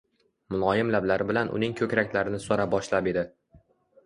Muloyim 0.53 0.89
lablari 0.95 1.27
bilan 1.31 1.51
uning 1.59 1.75
ko‘kraklarini 1.83 2.41
so‘ra 2.47 2.67
boshlab 2.73 3.13
edi 3.15 3.27